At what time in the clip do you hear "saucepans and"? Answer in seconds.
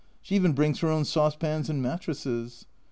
1.05-1.79